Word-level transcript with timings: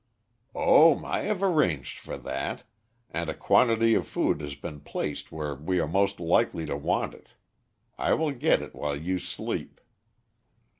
"Oh, 0.55 1.05
I 1.05 1.19
have 1.25 1.43
arranged 1.43 1.99
for 1.99 2.17
that, 2.17 2.63
and 3.11 3.29
a 3.29 3.35
quantity 3.35 3.93
of 3.93 4.07
food 4.07 4.41
has 4.41 4.55
been 4.55 4.79
placed 4.79 5.31
where 5.31 5.53
we 5.53 5.79
are 5.79 5.87
most 5.87 6.19
likely 6.19 6.65
to 6.65 6.75
want 6.75 7.13
it. 7.13 7.27
I 7.99 8.15
will 8.15 8.31
get 8.31 8.63
it 8.63 8.73
while 8.73 8.99
you 8.99 9.19
sleep." 9.19 9.79